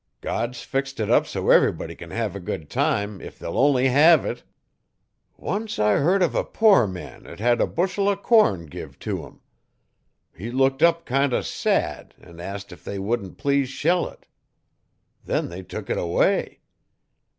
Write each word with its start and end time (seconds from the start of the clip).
God's 0.19 0.63
fixed 0.63 0.99
it 0.99 1.11
up 1.11 1.27
so 1.27 1.51
ev'ry 1.51 1.71
body 1.71 1.93
can 1.95 2.09
hev 2.09 2.35
a 2.35 2.39
good 2.39 2.71
time 2.71 3.21
if 3.21 3.37
they'll 3.37 3.55
only 3.59 3.87
hev 3.89 4.25
it. 4.25 4.41
Once 5.37 5.77
I 5.77 5.97
heard 5.97 6.23
uv 6.23 6.33
a 6.33 6.43
poor 6.43 6.87
man 6.87 7.27
'at 7.27 7.39
hed 7.39 7.61
a 7.61 7.67
bushel 7.67 8.09
o' 8.09 8.15
corn 8.15 8.65
give 8.65 8.97
tew 8.97 9.23
him. 9.23 9.41
He 10.35 10.49
looked 10.49 10.81
up 10.81 11.05
kind 11.05 11.35
o' 11.35 11.41
sad 11.43 12.15
an' 12.19 12.39
ast 12.39 12.71
if 12.71 12.83
they 12.83 12.97
wouldn't 12.97 13.37
please 13.37 13.69
shell 13.69 14.07
it. 14.09 14.25
Then 15.23 15.49
they 15.49 15.61
tuk 15.61 15.87
it 15.87 15.99
away. 15.99 16.61